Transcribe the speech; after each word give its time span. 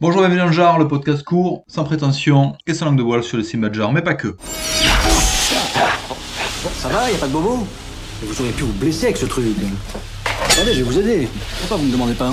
Bonjour, 0.00 0.20
bienvenue 0.20 0.38
dans 0.38 0.46
le 0.46 0.52
genre, 0.52 0.78
le 0.78 0.86
podcast 0.86 1.24
court, 1.24 1.64
sans 1.66 1.82
prétention, 1.82 2.56
et 2.68 2.74
sans 2.74 2.84
langue 2.84 2.98
de 2.98 3.02
voile 3.02 3.24
sur 3.24 3.36
le 3.36 3.42
cinéma 3.42 3.68
de 3.68 3.84
mais 3.92 4.00
pas 4.00 4.14
que. 4.14 4.36
Ça 6.78 6.88
va, 6.88 7.10
y 7.10 7.16
a 7.16 7.18
pas 7.18 7.26
de 7.26 7.32
bobo 7.32 7.66
Vous 8.22 8.40
auriez 8.40 8.52
pu 8.52 8.62
vous 8.62 8.72
blesser 8.74 9.06
avec 9.06 9.16
ce 9.16 9.26
truc. 9.26 9.56
Attendez, 10.52 10.72
je 10.74 10.84
vais 10.84 10.88
vous 10.88 11.00
aider. 11.00 11.28
Pourquoi 11.58 11.78
vous 11.78 11.86
me 11.86 11.90
demandez 11.90 12.14
pas? 12.14 12.32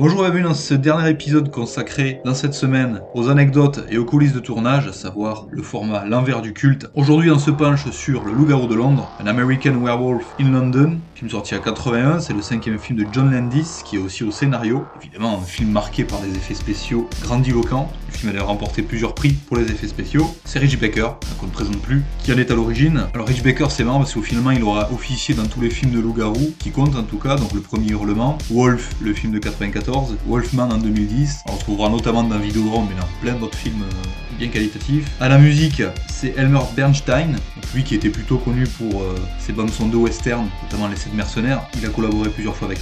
Bonjour, 0.00 0.22
bienvenue 0.22 0.44
dans 0.44 0.54
ce 0.54 0.72
dernier 0.72 1.10
épisode 1.10 1.50
consacré 1.50 2.22
dans 2.24 2.32
cette 2.32 2.54
semaine 2.54 3.02
aux 3.12 3.28
anecdotes 3.28 3.84
et 3.90 3.98
aux 3.98 4.06
coulisses 4.06 4.32
de 4.32 4.40
tournage, 4.40 4.88
à 4.88 4.94
savoir 4.94 5.46
le 5.50 5.62
format 5.62 6.06
L'envers 6.06 6.40
du 6.40 6.54
culte. 6.54 6.86
Aujourd'hui, 6.94 7.30
on 7.30 7.38
se 7.38 7.50
penche 7.50 7.90
sur 7.90 8.24
Le 8.24 8.32
Loup-garou 8.32 8.66
de 8.66 8.76
Londres, 8.76 9.10
An 9.22 9.26
American 9.26 9.74
Werewolf 9.74 10.24
in 10.40 10.52
London, 10.52 11.00
film 11.20 11.30
sorti 11.30 11.54
à 11.54 11.58
81, 11.58 12.20
c'est 12.20 12.32
le 12.32 12.40
cinquième 12.40 12.78
film 12.78 12.98
de 12.98 13.04
John 13.12 13.30
Landis 13.30 13.82
qui 13.84 13.96
est 13.96 13.98
aussi 13.98 14.24
au 14.24 14.30
scénario. 14.30 14.86
Évidemment, 15.02 15.38
un 15.38 15.44
film 15.44 15.70
marqué 15.70 16.04
par 16.04 16.18
des 16.20 16.30
effets 16.30 16.54
spéciaux 16.54 17.10
grandiloquents. 17.20 17.92
Le 18.08 18.16
film 18.16 18.30
a 18.30 18.32
d'ailleurs 18.32 18.48
remporté 18.48 18.80
plusieurs 18.80 19.14
prix 19.14 19.32
pour 19.32 19.58
les 19.58 19.64
effets 19.64 19.86
spéciaux. 19.86 20.34
C'est 20.46 20.60
Rich 20.60 20.80
Baker, 20.80 21.10
qu'on 21.38 21.44
ne 21.44 21.52
présente 21.52 21.78
plus, 21.82 22.04
qui 22.22 22.32
en 22.32 22.38
est 22.38 22.50
à 22.50 22.54
l'origine. 22.54 23.02
Alors 23.12 23.26
Rich 23.26 23.42
Baker, 23.42 23.66
c'est 23.68 23.84
marrant 23.84 23.98
parce 23.98 24.14
qu'au 24.14 24.22
finalement, 24.22 24.52
il 24.52 24.64
aura 24.64 24.90
officié 24.92 25.34
dans 25.34 25.44
tous 25.44 25.60
les 25.60 25.68
films 25.68 25.92
de 25.92 26.00
loup-garou, 26.00 26.54
qui 26.58 26.70
comptent 26.70 26.96
en 26.96 27.02
tout 27.02 27.18
cas, 27.18 27.36
donc 27.36 27.52
le 27.52 27.60
premier 27.60 27.90
Hurlement, 27.90 28.38
Wolf, 28.50 28.88
le 29.02 29.12
film 29.12 29.34
de 29.34 29.38
94, 29.38 29.89
Wolfman 30.26 30.70
en 30.70 30.78
2010. 30.78 31.44
On 31.48 31.52
retrouvera 31.52 31.88
notamment 31.88 32.22
dans 32.22 32.38
Videodrome, 32.38 32.86
mais 32.88 33.00
dans 33.00 33.08
plein 33.20 33.34
d'autres 33.34 33.58
films 33.58 33.82
euh, 33.82 34.36
bien 34.38 34.48
qualitatifs. 34.48 35.10
À 35.20 35.28
la 35.28 35.38
musique, 35.38 35.82
c'est 36.20 36.34
Elmer 36.36 36.60
Bernstein, 36.76 37.36
lui 37.74 37.82
qui 37.82 37.94
était 37.94 38.10
plutôt 38.10 38.36
connu 38.36 38.64
pour 38.66 39.00
euh, 39.00 39.14
ses 39.38 39.54
bandes 39.54 39.70
son 39.70 39.88
de 39.88 39.96
western, 39.96 40.46
notamment 40.64 40.86
Les 40.88 40.96
7 40.96 41.14
mercenaires. 41.14 41.62
Il 41.78 41.86
a 41.86 41.88
collaboré 41.88 42.28
plusieurs 42.28 42.54
fois 42.54 42.68
avec. 42.68 42.80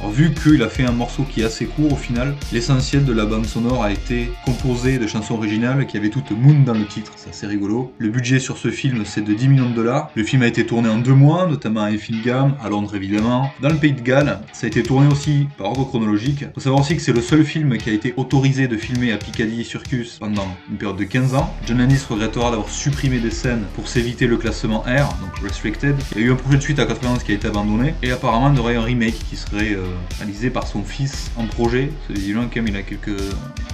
Alors, 0.00 0.12
vu 0.12 0.32
qu'il 0.34 0.62
a 0.62 0.68
fait 0.68 0.84
un 0.84 0.92
morceau 0.92 1.24
qui 1.24 1.40
est 1.40 1.44
assez 1.44 1.66
court 1.66 1.92
au 1.92 1.96
final, 1.96 2.34
l'essentiel 2.52 3.04
de 3.04 3.12
la 3.12 3.24
bande 3.24 3.46
sonore 3.46 3.82
a 3.82 3.92
été 3.92 4.30
composé 4.44 4.98
de 4.98 5.06
chansons 5.06 5.34
originales 5.34 5.86
qui 5.86 5.96
avaient 5.96 6.10
toutes 6.10 6.32
Moon 6.32 6.60
dans 6.64 6.74
le 6.74 6.86
titre, 6.86 7.12
c'est 7.16 7.30
assez 7.30 7.46
rigolo. 7.46 7.92
Le 7.98 8.10
budget 8.10 8.38
sur 8.38 8.58
ce 8.58 8.70
film 8.70 9.04
c'est 9.04 9.22
de 9.22 9.32
10 9.32 9.48
millions 9.48 9.70
de 9.70 9.74
dollars. 9.74 10.10
Le 10.14 10.24
film 10.24 10.42
a 10.42 10.46
été 10.46 10.66
tourné 10.66 10.88
en 10.88 10.98
deux 10.98 11.14
mois, 11.14 11.46
notamment 11.46 11.84
à 11.84 11.90
Effingham, 11.90 12.54
à 12.62 12.68
Londres 12.68 12.94
évidemment. 12.94 13.50
Dans 13.62 13.70
le 13.70 13.76
pays 13.76 13.92
de 13.92 14.02
Galles, 14.02 14.40
ça 14.52 14.66
a 14.66 14.68
été 14.68 14.82
tourné 14.82 15.10
aussi 15.10 15.48
par 15.56 15.68
ordre 15.68 15.84
chronologique. 15.84 16.44
Faut 16.54 16.60
savoir 16.60 16.82
aussi 16.82 16.96
que 16.96 17.02
c'est 17.02 17.12
le 17.12 17.22
seul 17.22 17.44
film 17.44 17.78
qui 17.78 17.90
a 17.90 17.92
été 17.92 18.12
autorisé 18.16 18.68
de 18.68 18.76
filmer 18.76 19.12
à 19.12 19.16
Piccadilly 19.16 19.64
Circus 19.64 20.18
pendant 20.18 20.48
une 20.70 20.76
période 20.76 20.98
de 20.98 21.04
15 21.04 21.34
ans. 21.34 21.54
John 21.66 21.78
Landis 21.78 22.02
regrettera 22.08 22.50
d'avoir 22.50 22.67
supprimé 22.70 23.18
des 23.18 23.30
scènes 23.30 23.64
pour 23.74 23.88
s'éviter 23.88 24.26
le 24.26 24.36
classement 24.36 24.80
R, 24.80 25.14
donc 25.20 25.38
Restricted. 25.42 25.96
Il 26.14 26.20
y 26.20 26.24
a 26.24 26.26
eu 26.28 26.32
un 26.32 26.36
projet 26.36 26.58
de 26.58 26.62
suite 26.62 26.78
à 26.78 26.86
91 26.86 27.22
qui 27.22 27.32
a 27.32 27.34
été 27.34 27.48
abandonné, 27.48 27.94
et 28.02 28.10
apparemment 28.10 28.50
il 28.50 28.56
y 28.56 28.60
aurait 28.60 28.76
un 28.76 28.82
remake 28.82 29.18
qui 29.28 29.36
serait 29.36 29.74
euh, 29.74 29.84
réalisé 30.18 30.50
par 30.50 30.66
son 30.66 30.82
fils 30.82 31.30
en 31.36 31.46
projet. 31.46 31.90
C'est 32.06 32.14
visiblement 32.14 32.48
quand 32.52 32.62
même 32.62 32.68
il 32.68 32.76
a 32.76 32.82
quelques, 32.82 33.20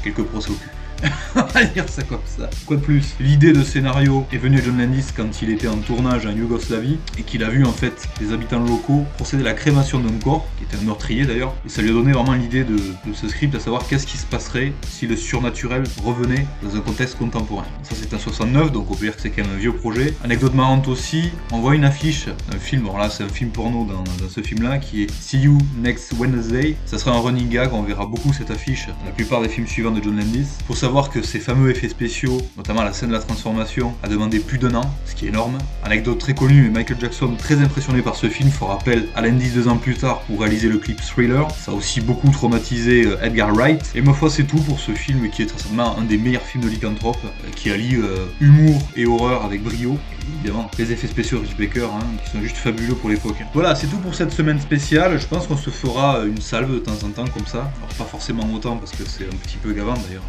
quelques 0.03 0.23
procès 0.23 0.51
au 0.51 0.55
cul. 0.55 0.69
On 1.37 1.43
va 1.43 1.65
dire 1.65 1.89
ça 1.89 2.03
comme 2.03 2.21
ça. 2.25 2.49
Quoi 2.67 2.77
de 2.77 2.83
plus 2.83 3.15
L'idée 3.21 3.53
de 3.53 3.63
scénario 3.63 4.27
est 4.33 4.39
venue 4.39 4.59
à 4.59 4.63
John 4.63 4.79
Landis 4.79 5.07
quand 5.17 5.43
il 5.43 5.51
était 5.51 5.69
en 5.69 5.77
tournage 5.79 6.27
en 6.27 6.31
Yougoslavie 6.31 6.99
et 7.19 7.23
qu'il 7.23 7.45
a 7.45 7.49
vu 7.49 7.65
en 7.65 7.73
fait 7.73 8.09
des 8.21 8.33
habitants 8.33 8.61
locaux 8.61 9.05
procéder 9.17 9.43
à 9.43 9.47
la 9.47 9.55
crémation 9.55 9.99
d'un 9.99 10.19
corps, 10.23 10.47
qui 10.59 10.65
était 10.65 10.77
un 10.77 10.87
meurtrier 10.87 11.27
d'ailleurs, 11.27 11.55
et 11.67 11.69
ça 11.69 11.83
lui 11.83 11.91
a 11.91 11.93
donné 11.93 12.13
vraiment 12.13 12.33
l'idée 12.33 12.65
de, 12.65 12.77
ce 13.13 13.29
script, 13.29 13.55
à 13.55 13.61
savoir 13.61 13.87
qu'est-ce 13.87 14.07
qui 14.07 14.17
se 14.17 14.27
passerait 14.27 14.73
si 14.89 15.07
le 15.07 15.17
surnaturel 15.17 15.85
revenait 16.03 16.47
dans 16.63 16.77
un 16.77 16.81
contexte 16.81 17.19
contemporain. 17.19 17.67
Ça 17.83 17.95
c'est 17.95 18.13
en 18.15 18.19
69, 18.19 18.73
donc 18.73 18.91
on 18.91 18.95
peut 18.95 19.07
dire 19.07 19.17
que 19.17 19.23
c'est 19.23 19.31
quand 19.31 19.43
même 19.43 19.55
un 19.55 19.59
vieux 19.59 19.75
projet. 19.75 20.15
Anecdote 20.25 20.55
marrante 20.55 20.89
aussi, 20.89 21.31
on 21.53 21.61
voit 21.61 21.75
une 21.75 21.85
affiche 21.85 22.27
d'un 22.51 22.59
film, 22.59 22.85
alors 22.85 22.99
là 22.99 23.11
c'est 23.11 23.25
un 23.25 23.29
film 23.29 23.51
porno 23.51 23.87
dans, 23.87 24.05
ce 24.29 24.41
film-là, 24.41 24.79
qui 24.79 25.03
est 25.03 25.11
See 25.11 25.41
You 25.41 25.59
Next 25.79 26.13
Wednesday. 26.19 26.77
Ça 26.87 26.99
sera 26.99 27.17
un 27.17 27.21
running 27.21 27.49
gag, 27.49 27.73
on 27.73 27.83
verra 27.83 28.07
beaucoup 28.07 28.33
cette 28.33 28.51
affiche 28.51 28.89
la 29.05 29.13
plupart 29.13 29.43
des 29.43 29.49
films 29.49 29.67
suivants 29.67 29.91
de 29.91 30.03
John 30.03 30.17
Landis. 30.17 30.47
Faut 30.67 30.75
savoir 30.85 31.09
que 31.09 31.23
ces 31.23 31.39
fameux 31.39 31.71
effets 31.71 31.89
spéciaux, 31.89 32.43
notamment 32.59 32.83
la 32.83 32.93
scène 32.93 33.09
de 33.09 33.15
la 33.15 33.21
transformation, 33.21 33.95
a 34.03 34.09
demandé 34.09 34.39
plus 34.39 34.59
d'un 34.59 34.75
an, 34.75 34.95
ce 35.07 35.15
qui 35.15 35.25
est 35.25 35.29
énorme. 35.29 35.57
Anecdote 35.83 36.19
très 36.19 36.35
connue, 36.35 36.65
mais 36.65 36.81
Michael 36.81 36.99
Jackson, 37.01 37.35
très 37.39 37.57
impressionné 37.57 38.03
par 38.03 38.17
ce 38.17 38.29
film, 38.29 38.51
faut 38.51 38.67
rappel 38.67 39.07
à 39.17 39.23
l'indice 39.23 39.55
deux 39.55 39.67
ans 39.67 39.79
plus 39.79 39.95
tard 39.95 40.21
pour 40.27 40.41
réaliser 40.41 40.69
le 40.69 40.77
clip 40.77 41.01
Thriller. 41.01 41.51
Ça 41.53 41.73
a 41.73 41.75
aussi 41.75 42.03
beaucoup 42.03 42.29
traumatisé 42.29 43.07
euh, 43.07 43.17
Edgar 43.23 43.55
Wright. 43.55 43.93
Et 43.95 44.03
ma 44.03 44.13
foi, 44.13 44.29
c'est 44.29 44.45
tout 44.45 44.59
pour 44.59 44.79
ce 44.79 44.93
film 44.93 45.31
qui 45.31 45.41
est 45.41 45.47
très 45.47 45.57
certainement 45.57 45.97
un 45.99 46.03
des 46.03 46.19
meilleurs 46.19 46.43
films 46.43 46.65
de 46.65 46.69
lycanthrope, 46.69 47.17
euh, 47.25 47.51
qui 47.57 47.71
allie 47.71 47.97
euh, 47.97 48.27
humour 48.43 48.83
et 48.95 49.07
horreur 49.07 49.43
avec 49.43 49.63
brio. 49.63 49.97
évidemment, 50.41 50.71
les 50.79 50.93
effets 50.93 51.09
spéciaux 51.09 51.41
Rich 51.41 51.57
Baker, 51.57 51.89
hein, 51.95 52.05
qui 52.23 52.31
sont 52.31 52.43
juste 52.43 52.59
fabuleux 52.59 52.95
pour 52.95 53.09
l'époque. 53.09 53.37
Voilà, 53.55 53.75
c'est 53.75 53.87
tout 53.87 54.01
pour 54.01 54.15
cette 54.15 54.33
semaine 54.33 54.61
spéciale. 54.61 55.19
Je 55.19 55.27
pense 55.27 55.47
qu'on 55.47 55.57
se 55.57 55.71
fera 55.71 56.27
une 56.27 56.43
salve 56.43 56.75
de 56.75 56.79
temps 56.79 56.93
en 56.93 57.09
temps 57.09 57.31
comme 57.33 57.47
ça. 57.47 57.73
Alors, 57.79 57.95
pas 57.97 58.05
forcément 58.05 58.47
autant 58.53 58.77
parce 58.77 58.93
que 58.93 59.05
c'est 59.07 59.25
un 59.25 59.37
petit 59.43 59.57
peu 59.57 59.73
gavant 59.73 59.95
d'ailleurs 59.95 60.25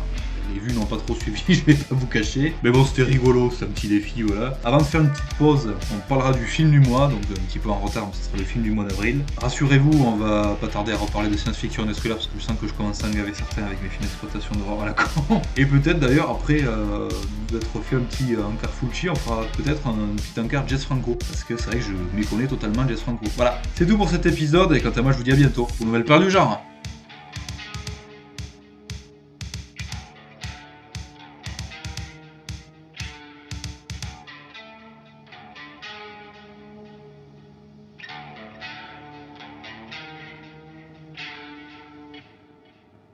les 0.53 0.59
vues 0.59 0.73
n'ont 0.73 0.85
pas 0.85 0.97
trop 0.97 1.15
suivi, 1.15 1.41
je 1.49 1.63
vais 1.65 1.73
pas 1.73 1.95
vous 1.95 2.07
cacher. 2.07 2.53
Mais 2.63 2.71
bon, 2.71 2.85
c'était 2.85 3.03
rigolo, 3.03 3.51
c'est 3.57 3.65
un 3.65 3.69
petit 3.69 3.87
défi, 3.87 4.21
voilà. 4.21 4.57
Avant 4.63 4.77
de 4.77 4.83
faire 4.83 5.01
une 5.01 5.09
petite 5.09 5.33
pause, 5.37 5.73
on 5.93 5.99
parlera 6.07 6.33
du 6.33 6.45
film 6.45 6.71
du 6.71 6.79
mois, 6.79 7.07
donc 7.07 7.19
un 7.31 7.41
petit 7.47 7.59
peu 7.59 7.69
en 7.69 7.79
retard, 7.79 8.07
mais 8.07 8.13
ce 8.13 8.25
sera 8.27 8.37
le 8.37 8.43
film 8.43 8.63
du 8.63 8.71
mois 8.71 8.85
d'avril. 8.85 9.21
Rassurez-vous, 9.37 10.03
on 10.03 10.15
va 10.17 10.57
pas 10.59 10.67
tarder 10.67 10.93
à 10.93 10.97
reparler 10.97 11.29
de 11.29 11.37
science-fiction 11.37 11.85
et 11.85 11.87
de 11.87 11.93
thriller, 11.93 12.17
parce 12.17 12.27
que 12.27 12.33
je 12.39 12.43
sens 12.43 12.57
que 12.59 12.67
je 12.67 12.73
commence 12.73 13.03
à 13.03 13.07
engager 13.07 13.33
certains 13.33 13.63
avec 13.63 13.81
mes 13.81 13.89
films 13.89 14.03
d'exploitation 14.03 14.55
d'horreur 14.55 14.83
à 14.83 14.85
la 14.87 14.93
con. 14.93 15.41
Et 15.57 15.65
peut-être 15.65 15.99
d'ailleurs, 15.99 16.29
après 16.29 16.61
euh, 16.63 17.09
d'être 17.51 17.81
fait 17.83 17.95
un 17.95 17.99
petit 17.99 18.35
euh, 18.35 18.43
encart 18.43 18.71
Fulci, 18.71 19.09
on 19.09 19.15
fera 19.15 19.43
peut-être 19.57 19.87
un, 19.87 20.15
petit 20.15 20.39
encart 20.39 20.67
Jess 20.67 20.85
Franco, 20.85 21.17
parce 21.27 21.43
que 21.43 21.57
c'est 21.57 21.67
vrai 21.67 21.77
que 21.77 21.85
je 21.85 22.17
méconnais 22.17 22.47
totalement 22.47 22.87
Jess 22.87 23.01
Franco. 23.01 23.25
Voilà, 23.35 23.61
c'est 23.75 23.85
tout 23.85 23.97
pour 23.97 24.09
cet 24.09 24.25
épisode, 24.25 24.73
et 24.73 24.81
quant 24.81 24.91
à 24.91 25.01
moi, 25.01 25.11
je 25.11 25.17
vous 25.17 25.23
dis 25.23 25.31
à 25.31 25.35
bientôt 25.35 25.65
pour 25.65 25.81
une 25.81 25.87
nouvelle 25.87 26.05
perle 26.05 26.23
du 26.23 26.31
genre. 26.31 26.63